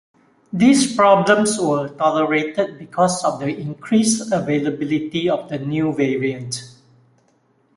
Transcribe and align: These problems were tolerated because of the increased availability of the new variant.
These 0.51 0.95
problems 0.95 1.59
were 1.61 1.89
tolerated 1.89 2.79
because 2.79 3.23
of 3.23 3.39
the 3.39 3.49
increased 3.55 4.31
availability 4.33 5.29
of 5.29 5.47
the 5.47 5.59
new 5.59 5.93
variant. 5.93 6.75